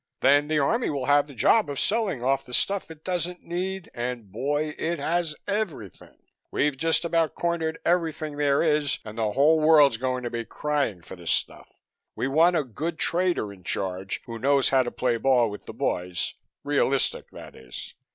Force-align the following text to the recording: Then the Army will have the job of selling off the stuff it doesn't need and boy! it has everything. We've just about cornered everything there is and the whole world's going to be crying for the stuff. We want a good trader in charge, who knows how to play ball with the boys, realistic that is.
Then 0.21 0.47
the 0.47 0.57
Army 0.57 0.89
will 0.89 1.05
have 1.05 1.27
the 1.27 1.35
job 1.35 1.69
of 1.69 1.79
selling 1.79 2.23
off 2.23 2.43
the 2.43 2.55
stuff 2.55 2.89
it 2.89 3.03
doesn't 3.03 3.43
need 3.43 3.91
and 3.93 4.31
boy! 4.31 4.73
it 4.79 4.97
has 4.97 5.35
everything. 5.47 6.17
We've 6.49 6.75
just 6.75 7.05
about 7.05 7.35
cornered 7.35 7.77
everything 7.85 8.35
there 8.37 8.63
is 8.63 8.97
and 9.05 9.15
the 9.19 9.33
whole 9.33 9.59
world's 9.59 9.97
going 9.97 10.23
to 10.23 10.31
be 10.31 10.43
crying 10.43 11.03
for 11.03 11.15
the 11.15 11.27
stuff. 11.27 11.73
We 12.15 12.27
want 12.27 12.55
a 12.55 12.63
good 12.63 12.97
trader 12.97 13.53
in 13.53 13.63
charge, 13.63 14.23
who 14.25 14.39
knows 14.39 14.69
how 14.69 14.81
to 14.81 14.89
play 14.91 15.17
ball 15.17 15.51
with 15.51 15.67
the 15.67 15.73
boys, 15.73 16.33
realistic 16.63 17.29
that 17.29 17.55
is. 17.55 17.93